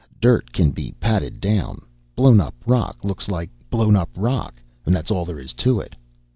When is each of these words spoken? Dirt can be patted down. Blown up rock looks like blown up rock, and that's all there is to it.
Dirt 0.19 0.51
can 0.51 0.71
be 0.71 0.93
patted 0.99 1.39
down. 1.39 1.79
Blown 2.15 2.39
up 2.41 2.55
rock 2.65 3.03
looks 3.05 3.27
like 3.29 3.51
blown 3.69 3.95
up 3.95 4.09
rock, 4.15 4.55
and 4.83 4.95
that's 4.95 5.11
all 5.11 5.25
there 5.25 5.37
is 5.37 5.53
to 5.53 5.79
it. 5.79 5.93